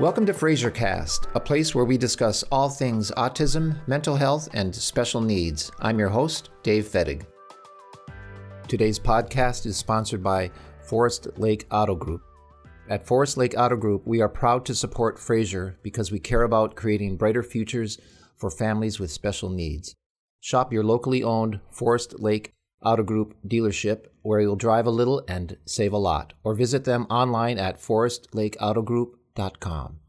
Welcome 0.00 0.24
to 0.24 0.32
Fraser 0.32 0.70
Cast, 0.70 1.28
a 1.34 1.40
place 1.40 1.74
where 1.74 1.84
we 1.84 1.98
discuss 1.98 2.42
all 2.44 2.70
things 2.70 3.10
autism, 3.18 3.86
mental 3.86 4.16
health, 4.16 4.48
and 4.54 4.74
special 4.74 5.20
needs. 5.20 5.70
I'm 5.78 5.98
your 5.98 6.08
host, 6.08 6.48
Dave 6.62 6.86
Fettig. 6.86 7.26
Today's 8.66 8.98
podcast 8.98 9.66
is 9.66 9.76
sponsored 9.76 10.22
by 10.22 10.52
Forest 10.80 11.28
Lake 11.36 11.66
Auto 11.70 11.94
Group. 11.94 12.22
At 12.88 13.06
Forest 13.06 13.36
Lake 13.36 13.54
Auto 13.58 13.76
Group, 13.76 14.06
we 14.06 14.22
are 14.22 14.28
proud 14.30 14.64
to 14.64 14.74
support 14.74 15.18
Fraser 15.18 15.78
because 15.82 16.10
we 16.10 16.18
care 16.18 16.44
about 16.44 16.76
creating 16.76 17.18
brighter 17.18 17.42
futures 17.42 17.98
for 18.38 18.50
families 18.50 18.98
with 18.98 19.10
special 19.10 19.50
needs. 19.50 19.94
Shop 20.40 20.72
your 20.72 20.82
locally 20.82 21.22
owned 21.22 21.60
Forest 21.70 22.18
Lake 22.18 22.54
Auto 22.82 23.02
Group 23.02 23.34
dealership 23.46 24.06
where 24.22 24.40
you'll 24.40 24.56
drive 24.56 24.86
a 24.86 24.90
little 24.90 25.22
and 25.28 25.58
save 25.66 25.92
a 25.92 25.98
lot, 25.98 26.32
or 26.42 26.54
visit 26.54 26.84
them 26.84 27.06
online 27.10 27.58
at 27.58 27.78
forestlakeautogroup.com. 27.78 29.99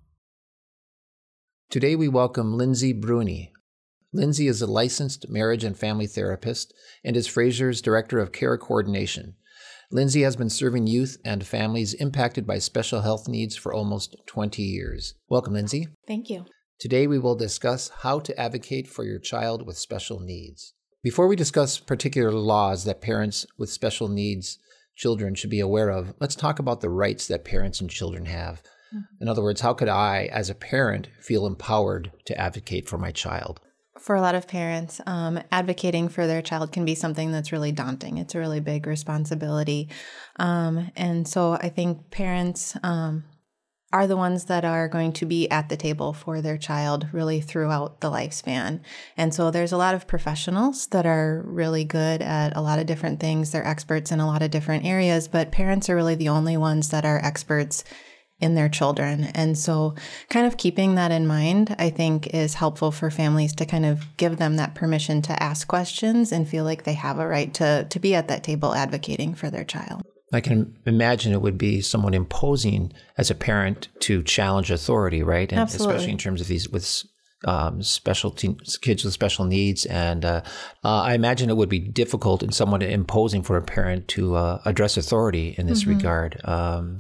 Today 1.71 1.95
we 1.95 2.09
welcome 2.09 2.57
Lindsay 2.57 2.91
Bruni. 2.91 3.53
Lindsay 4.12 4.48
is 4.48 4.62
a 4.62 4.67
licensed 4.67 5.29
marriage 5.29 5.63
and 5.63 5.79
family 5.79 6.05
therapist 6.05 6.73
and 7.02 7.16
is 7.16 7.27
Fraser's 7.27 7.81
Director 7.81 8.20
of 8.20 8.34
Care 8.34 8.57
Coordination. 8.57 9.35
Lindsay 9.89 10.23
has 10.23 10.35
been 10.35 10.49
serving 10.49 10.88
youth 10.88 11.15
and 11.23 11.48
families 11.48 11.93
impacted 11.93 12.45
by 12.45 12.57
special 12.57 13.03
health 13.03 13.29
needs 13.29 13.55
for 13.55 13.73
almost 13.73 14.17
20 14.26 14.62
years. 14.62 15.13
Welcome, 15.29 15.53
Lindsay. 15.53 15.88
Thank 16.05 16.29
you. 16.29 16.43
Today 16.77 17.07
we 17.07 17.17
will 17.17 17.35
discuss 17.35 17.90
how 18.01 18.20
to 18.20 18.38
advocate 18.38 18.90
for 18.90 19.05
your 19.05 19.20
child 19.20 19.65
with 19.65 19.77
special 19.77 20.20
needs. 20.20 20.73
Before 21.01 21.29
we 21.29 21.38
discuss 21.38 21.79
particular 21.79 22.34
laws 22.34 22.84
that 22.84 22.99
parents 22.99 23.45
with 23.57 23.70
special 23.70 24.10
needs 24.10 24.60
children 24.98 25.35
should 25.35 25.49
be 25.49 25.62
aware 25.62 25.90
of, 25.90 26.15
let's 26.20 26.35
talk 26.35 26.60
about 26.60 26.82
the 26.82 26.90
rights 26.90 27.27
that 27.27 27.45
parents 27.45 27.79
and 27.79 27.90
children 27.90 28.26
have. 28.26 28.62
In 29.20 29.27
other 29.27 29.41
words, 29.41 29.61
how 29.61 29.73
could 29.73 29.89
I, 29.89 30.29
as 30.31 30.49
a 30.49 30.55
parent, 30.55 31.09
feel 31.20 31.45
empowered 31.45 32.11
to 32.25 32.37
advocate 32.37 32.87
for 32.87 32.98
my 32.98 33.11
child? 33.11 33.61
For 33.99 34.15
a 34.15 34.21
lot 34.21 34.35
of 34.35 34.48
parents, 34.48 34.99
um, 35.05 35.39
advocating 35.51 36.09
for 36.09 36.25
their 36.25 36.41
child 36.41 36.71
can 36.71 36.85
be 36.85 36.95
something 36.95 37.31
that's 37.31 37.51
really 37.51 37.71
daunting. 37.71 38.17
It's 38.17 38.33
a 38.33 38.39
really 38.39 38.59
big 38.59 38.87
responsibility. 38.87 39.89
Um, 40.39 40.91
and 40.95 41.27
so 41.27 41.53
I 41.53 41.70
think 41.70 42.09
parents, 42.09 42.75
um, 42.83 43.25
are 43.93 44.07
the 44.07 44.17
ones 44.17 44.45
that 44.45 44.63
are 44.63 44.87
going 44.87 45.11
to 45.11 45.26
be 45.26 45.49
at 45.49 45.70
the 45.70 45.76
table 45.76 46.13
for 46.13 46.41
their 46.41 46.57
child 46.57 47.07
really 47.11 47.41
throughout 47.41 47.99
the 47.99 48.09
lifespan. 48.09 48.79
And 49.17 49.33
so 49.33 49.51
there's 49.51 49.73
a 49.73 49.77
lot 49.77 49.95
of 49.95 50.07
professionals 50.07 50.87
that 50.87 51.05
are 51.05 51.43
really 51.45 51.83
good 51.83 52.21
at 52.21 52.55
a 52.55 52.61
lot 52.61 52.79
of 52.79 52.85
different 52.85 53.20
things. 53.20 53.51
They're 53.51 53.67
experts 53.67 54.11
in 54.11 54.20
a 54.20 54.27
lot 54.27 54.41
of 54.41 54.51
different 54.51 54.85
areas, 54.85 55.27
but 55.27 55.51
parents 55.51 55.89
are 55.89 55.95
really 55.95 56.15
the 56.15 56.29
only 56.29 56.55
ones 56.55 56.89
that 56.89 57.05
are 57.05 57.20
experts 57.20 57.83
in 58.41 58.55
their 58.55 58.70
children. 58.70 59.25
And 59.35 59.57
so, 59.57 59.95
kind 60.29 60.45
of 60.45 60.57
keeping 60.57 60.95
that 60.95 61.11
in 61.11 61.27
mind, 61.27 61.75
I 61.79 61.89
think 61.89 62.27
is 62.34 62.55
helpful 62.55 62.91
for 62.91 63.09
families 63.09 63.53
to 63.55 63.65
kind 63.65 63.85
of 63.85 64.06
give 64.17 64.38
them 64.38 64.56
that 64.57 64.75
permission 64.75 65.22
to 65.23 65.44
ask 65.44 65.67
questions 65.67 66.31
and 66.31 66.47
feel 66.47 66.63
like 66.63 66.83
they 66.83 66.94
have 66.94 67.19
a 67.19 67.28
right 67.28 67.53
to, 67.56 67.85
to 67.89 68.00
be 68.00 68.16
at 68.16 68.28
that 68.28 68.44
table 68.44 68.73
advocating 68.73 69.33
for 69.35 69.50
their 69.50 69.63
child. 69.63 70.01
I 70.33 70.41
can 70.41 70.78
imagine 70.85 71.33
it 71.33 71.41
would 71.41 71.57
be 71.57 71.81
somewhat 71.81 72.16
imposing 72.16 72.94
as 73.17 73.29
a 73.29 73.35
parent 73.35 73.89
to 74.01 74.23
challenge 74.23 74.72
authority, 74.72 75.23
right? 75.23 75.51
And 75.51 75.59
Absolutely. 75.59 75.95
especially 75.95 76.11
in 76.13 76.17
terms 76.17 76.41
of 76.41 76.47
these 76.47 76.69
with 76.69 77.03
um, 77.45 77.81
special 77.81 78.31
te- 78.31 78.57
kids 78.81 79.03
with 79.03 79.13
special 79.13 79.45
needs. 79.45 79.85
And 79.85 80.23
uh, 80.23 80.41
uh, 80.83 81.01
I 81.01 81.16
imagine 81.16 81.50
it 81.50 81.57
would 81.57 81.69
be 81.69 81.79
difficult 81.79 82.44
and 82.44 82.53
somewhat 82.53 82.83
imposing 82.83 83.44
for 83.44 83.57
a 83.57 83.61
parent 83.61 84.07
to 84.09 84.35
uh, 84.35 84.61
address 84.66 84.97
authority 84.97 85.55
in 85.57 85.67
this 85.67 85.81
mm-hmm. 85.81 85.97
regard. 85.97 86.41
Um, 86.45 87.00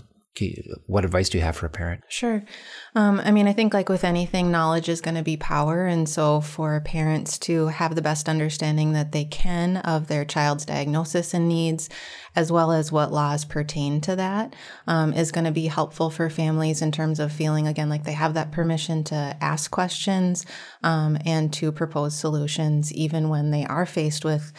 what 0.87 1.03
advice 1.03 1.29
do 1.29 1.37
you 1.37 1.43
have 1.43 1.57
for 1.57 1.65
a 1.65 1.69
parent? 1.69 2.03
Sure. 2.07 2.43
Um, 2.95 3.19
I 3.23 3.31
mean, 3.31 3.47
I 3.47 3.53
think 3.53 3.73
like 3.73 3.89
with 3.89 4.03
anything, 4.03 4.49
knowledge 4.49 4.87
is 4.87 5.01
going 5.01 5.15
to 5.15 5.23
be 5.23 5.35
power. 5.37 5.85
And 5.85 6.07
so 6.07 6.39
for 6.41 6.79
parents 6.81 7.37
to 7.39 7.67
have 7.67 7.95
the 7.95 8.01
best 8.01 8.29
understanding 8.29 8.93
that 8.93 9.11
they 9.11 9.25
can 9.25 9.77
of 9.77 10.07
their 10.07 10.23
child's 10.23 10.65
diagnosis 10.65 11.33
and 11.33 11.47
needs, 11.47 11.89
as 12.35 12.51
well 12.51 12.71
as 12.71 12.91
what 12.91 13.11
laws 13.11 13.43
pertain 13.43 13.99
to 14.01 14.15
that, 14.15 14.55
um, 14.87 15.13
is 15.13 15.31
going 15.31 15.45
to 15.45 15.51
be 15.51 15.67
helpful 15.67 16.09
for 16.09 16.29
families 16.29 16.81
in 16.81 16.91
terms 16.91 17.19
of 17.19 17.31
feeling, 17.31 17.67
again, 17.67 17.89
like 17.89 18.05
they 18.05 18.13
have 18.13 18.33
that 18.33 18.51
permission 18.51 19.03
to 19.05 19.37
ask 19.41 19.69
questions 19.69 20.45
um, 20.81 21.17
and 21.25 21.51
to 21.53 21.71
propose 21.71 22.17
solutions, 22.17 22.93
even 22.93 23.27
when 23.27 23.51
they 23.51 23.65
are 23.65 23.85
faced 23.85 24.23
with 24.23 24.53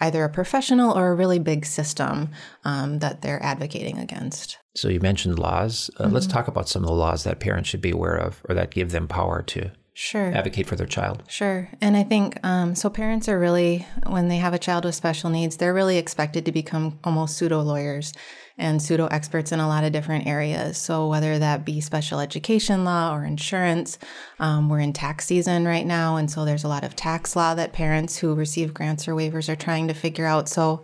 either 0.00 0.24
a 0.24 0.28
professional 0.28 0.96
or 0.96 1.08
a 1.08 1.14
really 1.14 1.38
big 1.38 1.64
system 1.64 2.30
um, 2.64 2.98
that 2.98 3.22
they're 3.22 3.42
advocating 3.42 3.98
against. 3.98 4.58
So 4.74 4.88
you 4.88 5.00
mentioned 5.00 5.38
laws. 5.38 5.90
Uh, 5.96 6.04
mm-hmm. 6.04 6.14
Let's 6.14 6.26
talk 6.26 6.48
about 6.48 6.68
some 6.68 6.82
of 6.82 6.88
the 6.88 6.94
laws 6.94 7.24
that 7.24 7.40
parents 7.40 7.68
should 7.68 7.80
be 7.80 7.90
aware 7.90 8.16
of 8.16 8.42
or 8.48 8.54
that 8.54 8.70
give 8.70 8.90
them 8.90 9.08
power 9.08 9.42
to 9.42 9.70
sure 9.98 10.32
advocate 10.34 10.66
for 10.66 10.76
their 10.76 10.86
child 10.86 11.22
sure 11.26 11.70
and 11.80 11.96
i 11.96 12.02
think 12.02 12.38
um, 12.44 12.74
so 12.74 12.90
parents 12.90 13.28
are 13.28 13.38
really 13.38 13.86
when 14.06 14.28
they 14.28 14.36
have 14.36 14.52
a 14.52 14.58
child 14.58 14.84
with 14.84 14.94
special 14.94 15.30
needs 15.30 15.56
they're 15.56 15.72
really 15.72 15.96
expected 15.96 16.44
to 16.44 16.52
become 16.52 16.98
almost 17.02 17.36
pseudo 17.36 17.60
lawyers 17.62 18.12
and 18.58 18.80
pseudo 18.80 19.06
experts 19.08 19.52
in 19.52 19.60
a 19.60 19.68
lot 19.68 19.84
of 19.84 19.92
different 19.92 20.26
areas. 20.26 20.78
So, 20.78 21.08
whether 21.08 21.38
that 21.38 21.64
be 21.64 21.80
special 21.80 22.20
education 22.20 22.84
law 22.84 23.14
or 23.14 23.24
insurance, 23.24 23.98
um, 24.40 24.68
we're 24.68 24.80
in 24.80 24.92
tax 24.92 25.26
season 25.26 25.66
right 25.66 25.86
now. 25.86 26.16
And 26.16 26.30
so, 26.30 26.44
there's 26.44 26.64
a 26.64 26.68
lot 26.68 26.84
of 26.84 26.96
tax 26.96 27.36
law 27.36 27.54
that 27.54 27.72
parents 27.72 28.16
who 28.18 28.34
receive 28.34 28.74
grants 28.74 29.06
or 29.06 29.14
waivers 29.14 29.48
are 29.48 29.56
trying 29.56 29.88
to 29.88 29.94
figure 29.94 30.26
out. 30.26 30.48
So, 30.48 30.82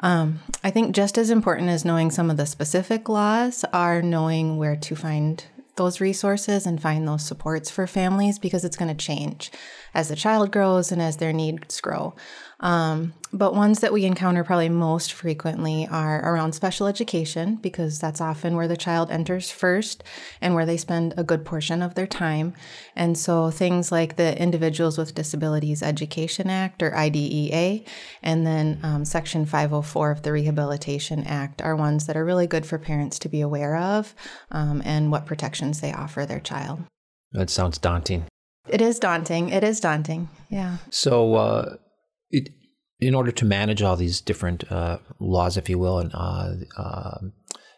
um, 0.00 0.40
I 0.62 0.70
think 0.70 0.94
just 0.94 1.18
as 1.18 1.30
important 1.30 1.70
as 1.70 1.84
knowing 1.84 2.10
some 2.10 2.30
of 2.30 2.36
the 2.36 2.46
specific 2.46 3.08
laws 3.08 3.64
are 3.72 4.02
knowing 4.02 4.56
where 4.56 4.76
to 4.76 4.94
find 4.94 5.44
those 5.78 6.00
resources 6.00 6.66
and 6.66 6.82
find 6.82 7.08
those 7.08 7.24
supports 7.24 7.70
for 7.70 7.86
families 7.86 8.38
because 8.38 8.64
it's 8.64 8.76
going 8.76 8.94
to 8.94 9.06
change 9.06 9.50
as 9.94 10.08
the 10.08 10.16
child 10.16 10.52
grows 10.52 10.92
and 10.92 11.00
as 11.00 11.16
their 11.16 11.32
needs 11.32 11.80
grow. 11.80 12.14
Um, 12.60 13.14
but 13.32 13.54
ones 13.54 13.80
that 13.80 13.92
we 13.92 14.04
encounter 14.04 14.42
probably 14.42 14.68
most 14.68 15.12
frequently 15.12 15.86
are 15.90 16.20
around 16.20 16.52
special 16.52 16.86
education 16.86 17.56
because 17.56 17.98
that's 17.98 18.20
often 18.20 18.56
where 18.56 18.68
the 18.68 18.76
child 18.76 19.10
enters 19.10 19.50
first 19.50 20.02
and 20.40 20.54
where 20.54 20.64
they 20.64 20.76
spend 20.76 21.14
a 21.16 21.24
good 21.24 21.44
portion 21.44 21.82
of 21.82 21.94
their 21.94 22.06
time. 22.06 22.54
And 22.96 23.18
so 23.18 23.50
things 23.50 23.92
like 23.92 24.16
the 24.16 24.40
Individuals 24.40 24.96
with 24.96 25.14
Disabilities 25.14 25.82
Education 25.82 26.48
Act 26.48 26.82
or 26.82 26.96
IDEA 26.96 27.84
and 28.22 28.46
then 28.46 28.80
um, 28.82 29.04
Section 29.04 29.44
504 29.44 30.10
of 30.10 30.22
the 30.22 30.32
Rehabilitation 30.32 31.24
Act 31.24 31.60
are 31.60 31.76
ones 31.76 32.06
that 32.06 32.16
are 32.16 32.24
really 32.24 32.46
good 32.46 32.64
for 32.64 32.78
parents 32.78 33.18
to 33.20 33.28
be 33.28 33.40
aware 33.40 33.76
of 33.76 34.14
um, 34.50 34.82
and 34.84 35.10
what 35.10 35.26
protections 35.26 35.80
they 35.80 35.92
offer 35.92 36.24
their 36.24 36.40
child. 36.40 36.80
That 37.32 37.50
sounds 37.50 37.78
daunting. 37.78 38.24
It 38.68 38.80
is 38.80 38.98
daunting. 38.98 39.50
It 39.50 39.64
is 39.64 39.80
daunting. 39.80 40.28
Yeah. 40.50 40.78
So, 40.90 41.34
uh, 41.34 41.76
it, 42.30 42.50
in 43.00 43.14
order 43.14 43.30
to 43.32 43.44
manage 43.44 43.82
all 43.82 43.96
these 43.96 44.20
different 44.20 44.70
uh, 44.70 44.98
laws, 45.20 45.56
if 45.56 45.68
you 45.68 45.78
will, 45.78 45.98
and 45.98 46.10
uh, 46.14 46.54
uh, 46.76 47.18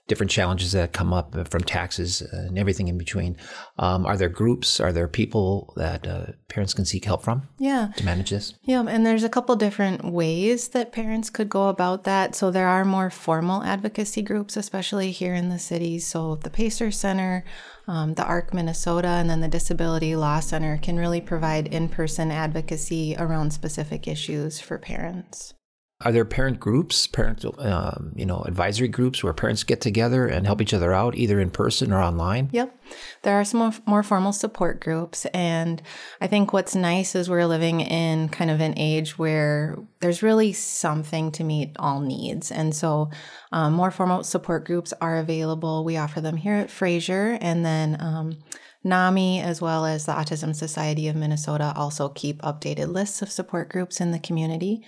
different 0.08 0.30
challenges 0.32 0.72
that 0.72 0.92
come 0.92 1.12
up 1.12 1.36
from 1.48 1.62
taxes 1.62 2.20
and 2.20 2.58
everything 2.58 2.88
in 2.88 2.98
between, 2.98 3.36
um, 3.78 4.04
are 4.04 4.16
there 4.16 4.28
groups? 4.28 4.80
Are 4.80 4.92
there 4.92 5.06
people 5.06 5.72
that 5.76 6.04
uh, 6.04 6.26
parents 6.48 6.74
can 6.74 6.84
seek 6.84 7.04
help 7.04 7.22
from? 7.22 7.48
Yeah, 7.58 7.92
to 7.96 8.04
manage 8.04 8.30
this. 8.30 8.54
Yeah, 8.64 8.84
and 8.88 9.06
there's 9.06 9.22
a 9.22 9.28
couple 9.28 9.54
different 9.54 10.04
ways 10.04 10.68
that 10.68 10.90
parents 10.90 11.30
could 11.30 11.48
go 11.48 11.68
about 11.68 12.02
that. 12.04 12.34
So 12.34 12.50
there 12.50 12.66
are 12.66 12.84
more 12.84 13.08
formal 13.10 13.62
advocacy 13.62 14.22
groups, 14.22 14.56
especially 14.56 15.12
here 15.12 15.34
in 15.34 15.48
the 15.48 15.60
cities. 15.60 16.06
So 16.06 16.34
the 16.36 16.50
Pacer 16.50 16.90
Center 16.90 17.44
um, 17.90 18.14
the 18.14 18.24
ARC 18.24 18.54
Minnesota 18.54 19.08
and 19.08 19.28
then 19.28 19.40
the 19.40 19.48
Disability 19.48 20.14
Law 20.14 20.38
Center 20.38 20.78
can 20.78 20.96
really 20.96 21.20
provide 21.20 21.66
in 21.66 21.88
person 21.88 22.30
advocacy 22.30 23.16
around 23.18 23.52
specific 23.52 24.06
issues 24.06 24.60
for 24.60 24.78
parents. 24.78 25.54
Are 26.02 26.12
there 26.12 26.24
parent 26.24 26.58
groups, 26.58 27.06
parent, 27.06 27.44
um, 27.58 28.12
you 28.16 28.24
know, 28.24 28.40
advisory 28.46 28.88
groups 28.88 29.22
where 29.22 29.34
parents 29.34 29.64
get 29.64 29.82
together 29.82 30.26
and 30.26 30.46
help 30.46 30.62
each 30.62 30.72
other 30.72 30.94
out, 30.94 31.14
either 31.14 31.38
in 31.38 31.50
person 31.50 31.92
or 31.92 32.00
online? 32.00 32.48
Yep, 32.52 32.74
there 33.20 33.38
are 33.38 33.44
some 33.44 33.74
more 33.84 34.02
formal 34.02 34.32
support 34.32 34.80
groups, 34.80 35.26
and 35.26 35.82
I 36.22 36.26
think 36.26 36.54
what's 36.54 36.74
nice 36.74 37.14
is 37.14 37.28
we're 37.28 37.44
living 37.44 37.82
in 37.82 38.30
kind 38.30 38.50
of 38.50 38.62
an 38.62 38.78
age 38.78 39.18
where 39.18 39.76
there's 40.00 40.22
really 40.22 40.54
something 40.54 41.32
to 41.32 41.44
meet 41.44 41.76
all 41.78 42.00
needs, 42.00 42.50
and 42.50 42.74
so 42.74 43.10
um, 43.52 43.74
more 43.74 43.90
formal 43.90 44.24
support 44.24 44.64
groups 44.64 44.94
are 45.02 45.18
available. 45.18 45.84
We 45.84 45.98
offer 45.98 46.22
them 46.22 46.36
here 46.36 46.54
at 46.54 46.70
Fraser, 46.70 47.36
and 47.42 47.62
then. 47.62 47.98
Um, 48.00 48.38
NAMI, 48.82 49.40
as 49.42 49.60
well 49.60 49.84
as 49.84 50.06
the 50.06 50.12
Autism 50.12 50.56
Society 50.56 51.06
of 51.08 51.14
Minnesota, 51.16 51.74
also 51.76 52.08
keep 52.08 52.40
updated 52.40 52.88
lists 52.88 53.20
of 53.20 53.30
support 53.30 53.68
groups 53.68 54.00
in 54.00 54.10
the 54.10 54.18
community. 54.18 54.82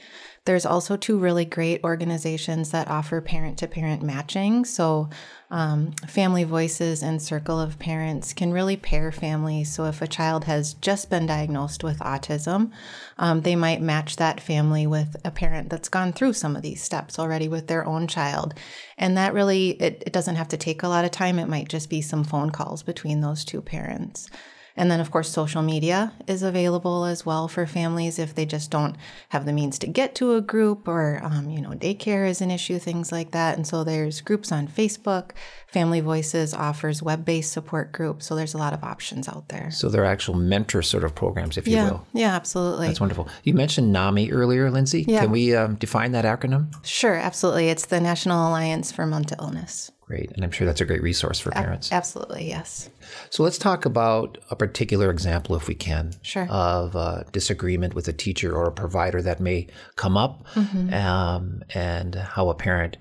There's 0.44 0.67
also 0.67 0.97
two 0.97 1.19
really 1.19 1.44
great 1.44 1.85
organizations 1.85 2.73
that 2.73 2.89
offer 2.89 3.21
parent 3.21 3.59
to 3.59 3.69
parent 3.69 4.03
matching. 4.03 4.65
So, 4.65 5.09
um, 5.53 5.93
Family 6.09 6.43
Voices 6.43 7.00
and 7.00 7.23
Circle 7.23 7.61
of 7.61 7.79
Parents 7.79 8.33
can 8.33 8.53
really 8.53 8.77
pair 8.77 9.12
families. 9.12 9.73
So, 9.73 9.85
if 9.85 10.03
a 10.03 10.09
child 10.09 10.44
has 10.44 10.75
just 10.75 11.09
been 11.11 11.27
diagnosed 11.27 11.85
with 11.85 12.00
autism, 12.00 12.73
um, 13.19 13.43
they 13.43 13.55
might 13.55 13.81
match 13.81 14.17
that 14.17 14.41
family 14.41 14.85
with 14.85 15.15
a 15.25 15.31
parent 15.31 15.71
that's 15.71 15.89
gone 15.89 16.12
through 16.12 16.33
some 16.33 16.56
of 16.56 16.62
these 16.62 16.83
steps 16.83 17.21
already 17.21 17.47
with 17.47 17.69
their 17.69 17.87
own 17.87 18.09
child. 18.09 18.55
And 18.99 19.17
that 19.17 19.35
really, 19.35 19.81
it, 19.81 20.03
it 20.06 20.12
doesn't 20.12 20.37
have 20.37 20.49
to 20.49 20.56
take 20.56 20.83
a 20.83 20.89
lot 20.89 21.05
of 21.05 21.12
time. 21.12 21.39
It 21.39 21.49
might 21.49 21.69
just 21.69 21.89
be 21.89 22.03
some 22.03 22.25
phone 22.25 22.50
calls 22.50 22.83
between 22.83 23.21
those 23.21 23.44
two 23.44 23.62
parents. 23.62 24.29
And 24.77 24.91
then, 24.91 25.01
of 25.01 25.11
course, 25.11 25.29
social 25.29 25.63
media 25.63 26.13
is 26.27 26.43
available 26.43 27.05
as 27.05 27.27
well 27.27 27.49
for 27.49 27.67
families 27.67 28.19
if 28.19 28.35
they 28.35 28.47
just 28.47 28.71
don't 28.71 28.97
have 29.31 29.45
the 29.45 29.53
means 29.53 29.79
to 29.81 29.87
get 29.87 30.15
to 30.17 30.35
a 30.35 30.41
group 30.41 30.89
or, 30.89 31.21
um, 31.23 31.51
you 31.51 31.61
know, 31.61 31.71
daycare 31.71 32.29
is 32.29 32.41
an 32.41 32.51
issue, 32.51 32.79
things 32.79 33.13
like 33.13 33.33
that. 33.33 33.57
And 33.57 33.67
so 33.67 33.85
there's 33.85 34.21
groups 34.21 34.51
on 34.51 34.69
Facebook. 34.69 35.33
Family 35.67 36.01
Voices 36.01 36.55
offers 36.55 37.03
web 37.03 37.25
based 37.25 37.53
support 37.53 37.93
groups. 37.93 38.27
So 38.27 38.35
there's 38.35 38.55
a 38.55 38.59
lot 38.59 38.73
of 38.73 38.83
options 38.85 39.29
out 39.29 39.49
there. 39.49 39.71
So 39.71 39.89
they're 39.89 40.05
actual 40.05 40.35
mentor 40.35 40.83
sort 40.83 41.05
of 41.05 41.15
programs, 41.15 41.57
if 41.57 41.67
you 41.67 41.77
will. 41.77 42.07
Yeah, 42.13 42.35
absolutely. 42.35 42.89
That's 42.89 43.01
wonderful. 43.01 43.29
You 43.45 43.55
mentioned 43.55 43.93
NAMI 43.93 44.31
earlier, 44.33 44.71
Lindsay. 44.71 45.05
Yeah. 45.07 45.23
Can 45.23 45.31
we 45.31 45.55
um, 45.55 45.77
define 45.77 46.13
that 46.13 46.25
acronym? 46.25 46.75
Sure, 46.85 47.15
absolutely. 47.15 47.69
It's 47.69 47.87
the 47.87 48.01
National 48.01 48.49
Alliance 48.49 48.93
for 48.93 49.07
Mental 49.07 49.37
Illness. 49.41 49.91
Great. 50.12 50.31
And 50.32 50.44
I'm 50.44 50.50
sure 50.50 50.67
that's 50.67 50.82
a 50.82 50.85
great 50.85 51.03
resource 51.03 51.41
for 51.41 51.50
parents. 51.53 51.91
Absolutely, 51.91 52.47
yes. 52.47 52.91
So 53.31 53.43
let's 53.43 53.56
talk 53.56 53.87
about 53.87 54.37
a 54.50 54.56
particular 54.56 55.11
example, 55.11 55.56
if 55.56 55.69
we 55.69 55.75
can, 55.75 56.12
Sure. 56.20 56.47
of 56.50 56.94
a 56.94 57.25
disagreement 57.32 57.94
with 57.94 58.09
a 58.09 58.12
teacher 58.12 58.55
or 58.55 58.67
a 58.67 58.73
provider 58.73 59.23
that 59.23 59.41
may 59.41 59.69
come 59.97 60.19
up 60.19 60.47
Mm-hmm. 60.55 60.93
um, 60.93 61.62
and 61.75 62.14
how 62.14 62.50
a 62.50 62.55
parent 62.55 62.99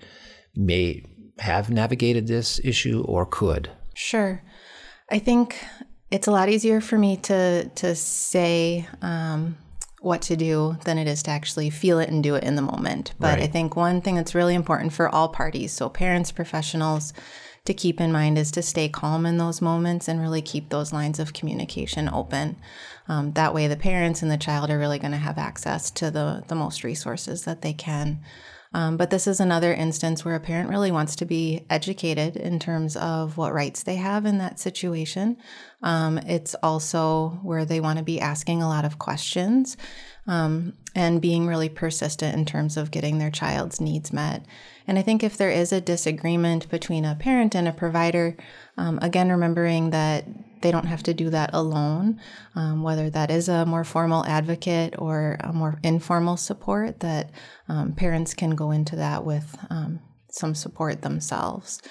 may 0.55 1.03
have 1.39 1.69
navigated 1.69 2.27
this 2.27 2.61
issue 2.63 3.03
or 3.05 3.25
could. 3.25 3.69
Sure. 3.93 4.41
I 5.09 5.19
think 5.19 5.61
it's 6.11 6.27
a 6.27 6.31
lot 6.31 6.47
easier 6.47 6.79
for 6.79 6.97
me 6.97 7.17
to 7.17 7.69
to 7.75 7.93
say 7.95 8.87
um, 9.01 9.57
what 10.01 10.21
to 10.24 10.36
do 10.36 10.77
than 10.83 10.98
it 10.98 11.07
is 11.07 11.21
to 11.24 11.31
actually 11.31 11.69
feel 11.69 12.00
it 12.00 12.09
and 12.09 12.24
do 12.24 12.33
it 12.33 12.44
in 12.44 12.56
the 12.56 12.62
moment. 12.62 13.13
But 13.19 13.39
I 13.39 13.45
think 13.45 13.75
one 13.75 14.01
thing 14.01 14.15
that's 14.15 14.33
really 14.33 14.56
important 14.56 14.94
for 14.94 15.07
all 15.07 15.30
parties, 15.30 15.71
so 15.71 15.89
parents, 15.89 16.31
professionals, 16.31 17.13
to 17.65 17.74
keep 17.75 18.01
in 18.01 18.12
mind 18.12 18.39
is 18.39 18.51
to 18.51 18.63
stay 18.63 18.89
calm 18.89 19.27
in 19.27 19.38
those 19.38 19.62
moments 19.62 20.07
and 20.07 20.19
really 20.19 20.42
keep 20.42 20.69
those 20.69 20.92
lines 20.92 21.19
of 21.19 21.33
communication 21.33 22.09
open. 22.12 22.57
Um, 23.07 23.33
that 23.33 23.53
way, 23.53 23.68
the 23.68 23.75
parents 23.75 24.24
and 24.24 24.31
the 24.31 24.38
child 24.38 24.71
are 24.71 24.80
really 24.80 24.98
going 24.98 25.12
to 25.12 25.18
have 25.18 25.38
access 25.38 25.92
to 25.92 26.09
the 26.09 26.44
the 26.48 26.56
most 26.56 26.83
resources 26.83 27.44
that 27.44 27.62
they 27.62 27.74
can. 27.74 28.21
Um, 28.73 28.95
but 28.95 29.09
this 29.09 29.27
is 29.27 29.39
another 29.39 29.73
instance 29.73 30.23
where 30.23 30.35
a 30.35 30.39
parent 30.39 30.69
really 30.69 30.91
wants 30.91 31.15
to 31.18 31.25
be 31.25 31.65
educated 31.69 32.38
in 32.38 32.57
terms 32.57 32.95
of 32.95 33.38
what 33.38 33.53
rights 33.53 33.83
they 33.83 33.95
have 33.95 34.25
in 34.25 34.38
that 34.38 34.59
situation. 34.59 35.38
Um, 35.83 36.18
it's 36.19 36.56
also 36.63 37.39
where 37.44 37.65
they 37.65 37.81
want 37.81 38.00
to 38.00 38.06
be 38.06 38.21
asking 38.21 38.62
a 38.62 38.69
lot 38.69 38.85
of 38.85 38.97
questions 38.97 39.75
um, 40.25 40.73
and 40.95 41.21
being 41.21 41.47
really 41.47 41.69
persistent 41.69 42.35
in 42.35 42.45
terms 42.45 42.77
of 42.77 42.91
getting 42.91 43.18
their 43.18 43.31
child's 43.31 43.81
needs 43.81 44.13
met. 44.13 44.45
And 44.88 44.97
I 44.97 45.01
think 45.01 45.21
if 45.24 45.35
there 45.35 45.51
is 45.51 45.74
a 45.74 45.81
disagreement 45.81 46.69
between 46.69 47.03
a 47.03 47.15
parent 47.15 47.56
and 47.56 47.67
a 47.67 47.74
provider, 47.74 48.38
um, 48.77 49.00
again, 49.01 49.29
remembering 49.31 49.89
that 49.89 50.25
they 50.61 50.71
don't 50.71 50.85
have 50.85 51.03
to 51.03 51.13
do 51.13 51.29
that 51.29 51.49
alone, 51.53 52.19
um, 52.55 52.83
whether 52.83 53.09
that 53.09 53.31
is 53.31 53.49
a 53.49 53.65
more 53.65 53.83
formal 53.83 54.25
advocate 54.25 54.95
or 54.97 55.37
a 55.39 55.53
more 55.53 55.79
informal 55.83 56.37
support, 56.37 56.99
that 56.99 57.31
um, 57.67 57.93
parents 57.93 58.33
can 58.33 58.51
go 58.55 58.71
into 58.71 58.95
that 58.95 59.25
with 59.25 59.57
um, 59.69 59.99
some 60.29 60.55
support 60.55 61.01
themselves. 61.01 61.81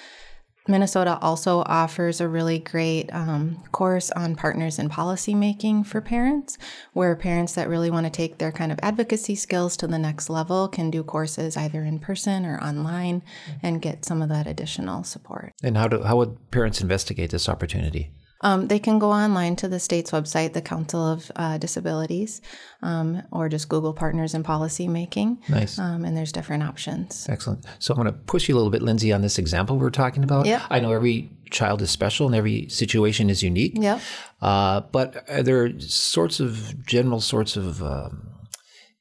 Minnesota 0.67 1.17
also 1.21 1.63
offers 1.65 2.21
a 2.21 2.27
really 2.27 2.59
great 2.59 3.11
um, 3.11 3.63
course 3.71 4.11
on 4.11 4.35
partners 4.35 4.77
in 4.77 4.89
policymaking 4.89 5.85
for 5.85 6.01
parents, 6.01 6.57
where 6.93 7.15
parents 7.15 7.53
that 7.55 7.67
really 7.67 7.89
want 7.89 8.05
to 8.05 8.11
take 8.11 8.37
their 8.37 8.51
kind 8.51 8.71
of 8.71 8.79
advocacy 8.83 9.33
skills 9.33 9.75
to 9.77 9.87
the 9.87 9.97
next 9.97 10.29
level 10.29 10.67
can 10.67 10.91
do 10.91 11.03
courses 11.03 11.57
either 11.57 11.83
in 11.83 11.97
person 11.97 12.45
or 12.45 12.61
online 12.63 13.23
and 13.63 13.81
get 13.81 14.05
some 14.05 14.21
of 14.21 14.29
that 14.29 14.45
additional 14.45 15.03
support. 15.03 15.51
And 15.63 15.77
how, 15.77 15.87
do, 15.87 16.03
how 16.03 16.17
would 16.17 16.51
parents 16.51 16.79
investigate 16.79 17.31
this 17.31 17.49
opportunity? 17.49 18.11
Um, 18.41 18.67
they 18.67 18.79
can 18.79 18.99
go 18.99 19.11
online 19.11 19.55
to 19.57 19.67
the 19.67 19.79
state's 19.79 20.11
website, 20.11 20.53
the 20.53 20.61
Council 20.61 21.05
of 21.05 21.31
uh, 21.35 21.57
Disabilities, 21.57 22.41
um, 22.81 23.21
or 23.31 23.49
just 23.49 23.69
Google 23.69 23.93
Partners 23.93 24.33
in 24.33 24.43
Policymaking. 24.43 25.37
Nice. 25.49 25.77
Um, 25.77 26.05
and 26.05 26.17
there's 26.17 26.31
different 26.31 26.63
options. 26.63 27.27
Excellent. 27.29 27.65
So 27.79 27.93
I'm 27.93 28.01
going 28.01 28.11
to 28.11 28.19
push 28.19 28.49
you 28.49 28.55
a 28.55 28.57
little 28.57 28.71
bit, 28.71 28.81
Lindsay, 28.81 29.13
on 29.13 29.21
this 29.21 29.37
example 29.37 29.77
we're 29.77 29.89
talking 29.89 30.23
about. 30.23 30.45
Yeah. 30.45 30.65
I 30.69 30.79
know 30.79 30.91
every 30.91 31.31
child 31.51 31.81
is 31.81 31.91
special 31.91 32.25
and 32.25 32.35
every 32.35 32.67
situation 32.69 33.29
is 33.29 33.43
unique. 33.43 33.73
Yep. 33.75 34.01
Uh, 34.41 34.81
but 34.91 35.29
are 35.29 35.43
there 35.43 35.79
sorts 35.79 36.39
of 36.39 36.85
general 36.85 37.21
sorts 37.21 37.55
of 37.55 37.83
um, 37.83 38.30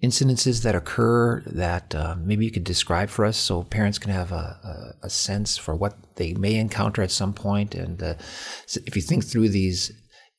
incidences 0.02 0.62
that 0.62 0.74
occur 0.74 1.42
that 1.42 1.94
uh, 1.94 2.16
maybe 2.18 2.44
you 2.44 2.50
could 2.50 2.64
describe 2.64 3.10
for 3.10 3.24
us 3.24 3.36
so 3.36 3.62
parents 3.64 3.98
can 3.98 4.10
have 4.10 4.32
a, 4.32 4.94
a, 5.02 5.06
a 5.06 5.10
sense 5.10 5.58
for 5.58 5.74
what 5.74 5.94
they 6.16 6.32
may 6.34 6.56
encounter 6.56 7.02
at 7.02 7.10
some 7.10 7.34
point? 7.34 7.74
And 7.74 8.02
uh, 8.02 8.14
if 8.86 8.96
you 8.96 9.02
think 9.02 9.24
through 9.24 9.50
these 9.50 9.92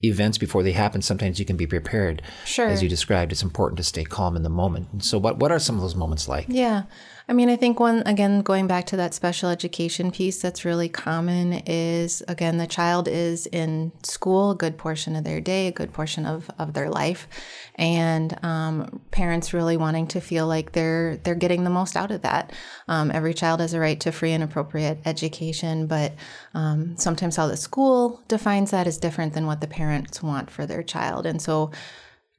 events 0.04 0.38
before 0.38 0.64
they 0.64 0.72
happen, 0.72 1.02
sometimes 1.02 1.40
you 1.40 1.46
can 1.46 1.58
be 1.58 1.68
prepared. 1.68 2.22
Sure. 2.46 2.68
As 2.68 2.82
you 2.82 2.90
described, 2.90 3.32
it's 3.32 3.44
important 3.44 3.78
to 3.78 3.84
stay 3.84 4.04
calm 4.04 4.36
in 4.36 4.44
the 4.44 4.50
moment. 4.50 4.90
And 4.92 5.04
so, 5.04 5.18
what, 5.18 5.38
what 5.38 5.52
are 5.52 5.60
some 5.60 5.76
of 5.76 5.82
those 5.82 5.96
moments 5.96 6.28
like? 6.28 6.46
Yeah. 6.48 6.84
I 7.28 7.34
mean, 7.34 7.50
I 7.50 7.56
think 7.56 7.80
one, 7.80 8.04
again, 8.06 8.42
going 8.42 8.68
back 8.68 8.86
to 8.88 8.98
that 8.98 9.14
special 9.14 9.50
education 9.50 10.12
piece 10.12 10.42
that's 10.42 10.66
really 10.66 10.90
common 10.90 11.54
is, 11.66 12.24
again, 12.28 12.58
the 12.58 12.68
child 12.68 13.08
is 13.08 13.46
in 13.48 13.92
school 14.04 14.52
a 14.52 14.56
good 14.56 14.78
portion 14.78 15.16
of 15.16 15.24
their 15.24 15.40
day, 15.40 15.68
a 15.68 15.72
good 15.72 15.94
portion 15.94 16.26
of, 16.26 16.50
of 16.58 16.74
their 16.74 16.90
life, 16.90 17.28
and 17.76 18.38
um, 18.44 19.02
parents 19.12 19.54
really 19.54 19.78
wanting 19.78 20.08
to 20.08 20.20
feel 20.20 20.48
like 20.48 20.72
they're 20.74 21.18
they're 21.18 21.36
getting 21.36 21.64
the 21.64 21.70
most 21.70 21.96
out 21.96 22.12
of 22.12 22.22
that. 22.24 22.52
Um, 22.88 23.12
every 23.12 23.34
child 23.34 23.60
has 23.60 23.74
a 23.74 23.80
right 23.80 24.00
to 24.02 24.12
free 24.12 24.32
and 24.32 24.44
appropriate 24.44 25.00
education, 25.06 25.88
but 25.88 26.14
um, 26.54 26.98
sometimes 26.98 27.36
how 27.36 27.48
the 27.48 27.58
school 27.58 28.22
defines 28.28 28.72
that 28.72 28.88
is 28.88 28.98
different 28.98 29.34
than 29.34 29.46
what 29.46 29.62
the 29.62 29.68
parents 29.68 30.22
want 30.24 30.50
for 30.50 30.66
their 30.66 30.84
child, 30.84 31.26
and 31.26 31.42
so 31.42 31.72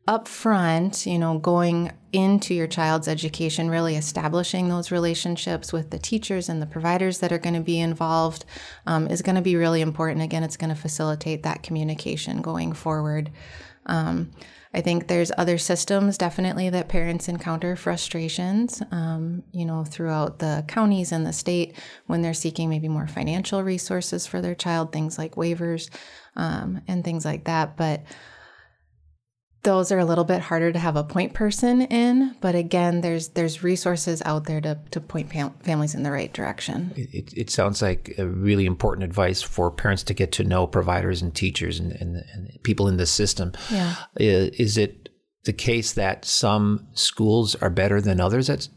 up 0.09 0.27
front, 0.27 1.07
you 1.07 1.19
know, 1.19 1.39
going 1.39 1.93
into 2.13 2.55
your 2.55 2.67
child's 2.67 3.09
education, 3.09 3.71
really 3.71 3.97
establishing 3.97 4.69
those 4.69 4.91
relationships 4.91 5.73
with 5.73 5.91
the 5.91 5.99
teachers 5.99 6.49
and 6.49 6.61
the 6.61 6.67
providers 6.67 7.21
that 7.21 7.33
are 7.33 7.39
going 7.39 7.55
to 7.55 7.61
be 7.61 7.79
involved 7.79 8.45
um, 8.87 9.07
is 9.07 9.23
going 9.23 9.37
to 9.37 9.43
be 9.43 9.57
really 9.57 9.81
important. 9.81 10.23
Again, 10.23 10.43
it's 10.43 10.57
going 10.57 10.75
to 10.75 10.81
facilitate 10.81 11.45
that 11.45 11.63
communication 11.63 12.43
going 12.43 12.73
forward. 12.73 13.31
Um, 13.87 14.33
I 14.75 14.81
think 14.81 15.07
there's 15.07 15.31
other 15.37 15.59
systems 15.59 16.17
definitely 16.17 16.71
that 16.71 16.89
parents 16.89 17.29
encounter 17.29 17.77
frustrations, 17.77 18.83
um, 18.91 19.43
you 19.53 19.67
know, 19.67 19.85
throughout 19.85 20.39
the 20.39 20.65
counties 20.67 21.13
and 21.13 21.27
the 21.27 21.33
state 21.33 21.77
when 22.07 22.23
they're 22.23 22.33
seeking 22.33 22.71
maybe 22.71 22.89
more 22.89 23.07
financial 23.07 23.63
resources 23.63 24.27
for 24.27 24.41
their 24.41 24.55
child, 24.55 24.91
things 24.91 25.19
like 25.19 25.35
waivers 25.35 25.91
um, 26.37 26.81
and 26.89 27.05
things 27.05 27.25
like 27.25 27.45
that. 27.45 27.77
But 27.77 28.03
those 29.63 29.93
are 29.93 29.99
a 29.99 30.05
little 30.05 30.25
bit 30.25 30.41
harder 30.41 30.73
to 30.73 30.79
have 30.79 30.97
a 30.97 31.05
point 31.05 31.35
person 31.35 31.83
in 31.83 32.35
but 32.41 32.55
again 32.55 33.01
there's 33.01 33.29
there's 33.29 33.63
resources 33.63 34.21
out 34.25 34.45
there 34.45 34.61
to, 34.61 34.79
to 34.91 35.01
point 35.01 35.31
families 35.31 35.95
in 35.95 36.03
the 36.03 36.11
right 36.11 36.33
direction 36.33 36.93
It, 36.97 37.33
it 37.37 37.51
sounds 37.51 37.83
like 37.83 38.15
a 38.19 38.27
really 38.27 38.67
important 38.67 39.05
advice 39.05 39.43
for 39.43 39.71
parents 39.71 40.03
to 40.05 40.15
get 40.15 40.33
to 40.33 40.45
know 40.45 40.67
providers 40.67 41.23
and 41.23 41.35
teachers 41.35 41.79
and, 41.79 41.93
and, 41.93 42.25
and 42.33 42.51
people 42.63 42.89
in 42.89 42.97
the 42.97 43.07
system. 43.07 43.53
Yeah. 43.71 43.97
Is 44.17 44.77
it 44.79 45.09
the 45.45 45.53
case 45.53 45.93
that 45.93 46.25
some 46.25 46.89
schools 46.95 47.55
are 47.57 47.71
better 47.71 48.01
than 48.01 48.21
others 48.21 48.49
at 48.49 48.69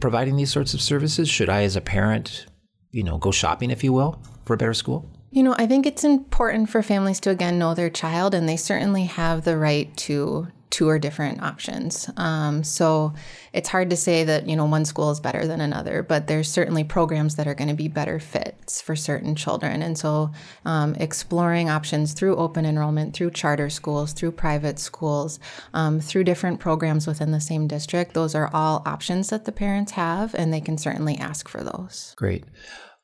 providing 0.00 0.36
these 0.36 0.52
sorts 0.52 0.74
of 0.74 0.80
services? 0.80 1.28
Should 1.28 1.48
I, 1.48 1.62
as 1.62 1.76
a 1.76 1.80
parent, 1.80 2.46
you 2.90 3.02
know, 3.02 3.18
go 3.18 3.30
shopping, 3.30 3.70
if 3.70 3.84
you 3.84 3.92
will, 3.92 4.22
for 4.44 4.54
a 4.54 4.56
better 4.56 4.74
school? 4.74 5.10
You 5.32 5.42
know 5.42 5.54
i 5.58 5.66
think 5.66 5.84
it's 5.86 6.04
important 6.04 6.70
for 6.70 6.82
families 6.82 7.18
to 7.18 7.30
again 7.30 7.58
know 7.58 7.74
their 7.74 7.90
child 7.90 8.34
and 8.34 8.48
they 8.48 8.56
certainly 8.56 9.04
have 9.04 9.44
the 9.44 9.56
right 9.56 9.96
to 9.96 10.46
tour 10.72 10.98
different 10.98 11.42
options. 11.42 12.10
Um, 12.16 12.64
so 12.64 13.12
it's 13.52 13.68
hard 13.68 13.90
to 13.90 13.96
say 13.96 14.24
that 14.24 14.48
you 14.48 14.56
know 14.56 14.64
one 14.64 14.86
school 14.86 15.10
is 15.10 15.20
better 15.20 15.46
than 15.46 15.60
another 15.60 16.02
but 16.02 16.26
there's 16.26 16.50
certainly 16.50 16.82
programs 16.82 17.36
that 17.36 17.46
are 17.46 17.54
going 17.54 17.68
to 17.68 17.74
be 17.74 17.88
better 17.88 18.18
fits 18.18 18.80
for 18.80 18.96
certain 18.96 19.36
children. 19.36 19.82
And 19.82 19.96
so 19.96 20.30
um, 20.64 20.94
exploring 20.94 21.68
options 21.68 22.14
through 22.14 22.36
open 22.36 22.64
enrollment 22.64 23.14
through 23.14 23.32
charter 23.32 23.68
schools 23.68 24.12
through 24.14 24.32
private 24.32 24.78
schools 24.78 25.38
um, 25.74 26.00
through 26.00 26.24
different 26.24 26.58
programs 26.58 27.06
within 27.06 27.30
the 27.30 27.40
same 27.40 27.66
district 27.68 28.14
those 28.14 28.34
are 28.34 28.50
all 28.52 28.82
options 28.86 29.28
that 29.28 29.44
the 29.44 29.52
parents 29.52 29.92
have 29.92 30.34
and 30.34 30.52
they 30.52 30.60
can 30.60 30.78
certainly 30.78 31.16
ask 31.18 31.48
for 31.48 31.62
those. 31.62 32.14
Great. 32.16 32.44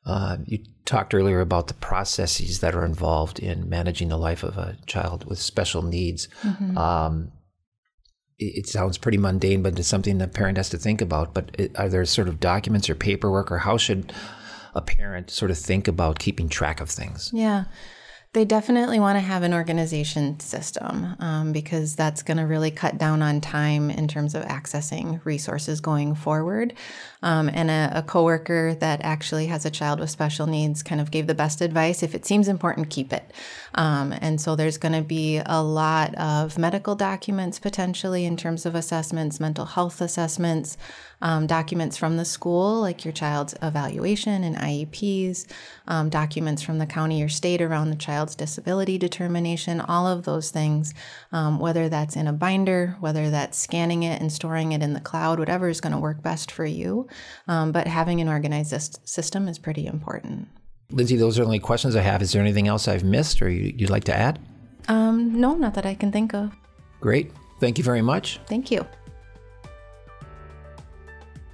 Uh, 0.09 0.39
you 0.47 0.59
talked 0.87 1.13
earlier 1.15 1.41
about 1.41 1.69
the 1.69 1.75
processes 1.75 2.61
that 2.61 2.75
are 2.75 2.85
involved 2.85 3.39
in 3.39 3.69
managing 3.69 4.09
the 4.09 4.17
life 4.17 4.43
of 4.43 4.57
a 4.57 4.77
child 4.87 5.27
with 5.27 5.39
special 5.39 5.83
needs. 5.83 6.29
Um, 6.79 7.33
it 8.39 8.69
sounds 8.69 8.99
pretty 8.99 9.19
mundane, 9.19 9.63
but 9.63 9.79
it's 9.79 9.89
something 9.89 10.17
the 10.19 10.29
parent 10.29 10.57
has 10.57 10.71
to 10.71 10.79
think 10.79 11.01
about. 11.01 11.35
But 11.35 11.51
it, 11.59 11.79
are 11.79 11.89
there 11.89 12.05
sort 12.05 12.29
of 12.29 12.41
documents 12.41 12.89
or 12.89 12.95
paperwork, 12.95 13.53
or 13.53 13.59
how 13.59 13.77
should 13.77 14.13
a 14.75 14.81
parent 14.81 15.31
sort 15.31 15.51
of 15.51 15.59
think 15.59 15.89
about 15.89 16.19
keeping 16.19 16.49
track 16.49 16.81
of 16.81 16.89
things? 16.89 17.31
Yeah. 17.35 17.65
They 18.35 18.45
definitely 18.45 19.01
want 19.01 19.17
to 19.17 19.21
have 19.21 19.43
an 19.43 19.55
organization 19.55 20.39
system 20.39 21.17
um, 21.19 21.53
because 21.53 21.97
that's 21.97 22.23
going 22.23 22.37
to 22.37 22.43
really 22.45 22.71
cut 22.71 22.99
down 22.99 23.23
on 23.23 23.41
time 23.41 23.91
in 23.91 24.07
terms 24.07 24.35
of 24.35 24.45
accessing 24.45 25.25
resources 25.25 25.81
going 25.81 26.15
forward. 26.15 26.75
Um, 27.23 27.49
and 27.49 27.71
a, 27.71 27.99
a 27.99 28.03
coworker 28.03 28.75
that 28.75 29.01
actually 29.03 29.47
has 29.47 29.65
a 29.65 29.71
child 29.71 29.99
with 29.99 30.11
special 30.11 30.47
needs 30.47 30.83
kind 30.83 31.01
of 31.01 31.11
gave 31.11 31.27
the 31.27 31.35
best 31.35 31.63
advice: 31.63 32.03
if 32.03 32.15
it 32.15 32.27
seems 32.27 32.49
important, 32.49 32.91
keep 32.91 33.15
it. 33.15 33.33
Um, 33.75 34.13
and 34.13 34.39
so 34.39 34.55
there's 34.55 34.77
going 34.77 34.93
to 34.93 35.03
be 35.03 35.41
a 35.47 35.63
lot 35.63 36.15
of 36.17 36.59
medical 36.59 36.95
documents 36.95 37.59
potentially 37.59 38.27
in 38.27 38.37
terms 38.37 38.67
of 38.67 38.75
assessments, 38.75 39.41
mental 39.41 39.65
health 39.65 40.03
assessments 40.03 40.77
um, 41.21 41.47
documents 41.47 41.97
from 41.97 42.17
the 42.17 42.25
school, 42.25 42.81
like 42.81 43.05
your 43.05 43.13
child's 43.13 43.55
evaluation 43.63 44.45
and 44.45 44.57
IEPs, 44.57 45.47
um, 45.87 46.09
documents 46.09 46.63
from 46.63 46.79
the 46.79 46.87
county 46.87 47.23
or 47.23 47.29
state 47.29 47.61
around 47.61 47.91
the 47.91 47.97
child's 48.19 48.35
disability 48.35 48.99
determination, 48.99 49.81
all 49.81 50.09
of 50.09 50.25
those 50.25 50.51
things, 50.51 50.93
um, 51.31 51.61
whether 51.61 51.89
that's 51.89 52.17
in 52.17 52.27
a 52.27 52.33
binder, 52.33 52.97
whether 52.99 53.31
that's 53.31 53.57
scanning 53.57 54.03
it 54.03 54.21
and 54.21 54.33
storing 54.33 54.73
it 54.73 54.83
in 54.83 54.93
the 54.93 55.01
cloud, 55.01 55.39
whatever 55.39 55.69
is 55.69 55.81
going 55.81 55.93
to 55.93 55.99
work 56.01 56.21
best 56.21 56.51
for 56.51 56.67
you. 56.67 57.07
Um, 57.47 57.71
but 57.71 57.87
having 57.87 58.21
an 58.21 58.29
organized 58.29 58.99
system 59.09 59.47
is 59.47 59.57
pretty 59.57 59.87
important. 59.87 60.49
Lindsay, 60.91 61.15
those 61.15 61.39
are 61.39 61.43
the 61.43 61.47
only 61.47 61.61
questions 61.61 61.95
I 61.95 62.01
have. 62.01 62.21
Is 62.21 62.33
there 62.33 62.43
anything 62.43 62.67
else 62.67 62.89
I've 62.89 63.05
missed 63.05 63.41
or 63.41 63.49
you'd 63.49 63.89
like 63.89 64.05
to 64.05 64.17
add? 64.17 64.41
Um, 64.89 65.41
no, 65.41 65.55
not 65.55 65.75
that 65.75 65.87
I 65.87 65.95
can 65.95 66.11
think 66.11 66.35
of. 66.35 66.51
Great. 67.01 67.31
Thank 67.61 67.79
you 67.79 67.85
very 67.85 68.03
much. 68.03 68.41
Thank 68.47 68.73
you. 68.73 68.85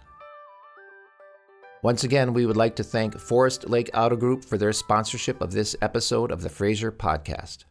Once 1.82 2.04
again, 2.04 2.32
we 2.32 2.46
would 2.46 2.56
like 2.56 2.74
to 2.76 2.82
thank 2.82 3.18
Forest 3.18 3.68
Lake 3.68 3.90
Auto 3.94 4.16
Group 4.16 4.44
for 4.44 4.58
their 4.58 4.72
sponsorship 4.72 5.40
of 5.40 5.52
this 5.52 5.76
episode 5.82 6.32
of 6.32 6.42
the 6.42 6.48
Fraser 6.48 6.90
Podcast. 6.90 7.64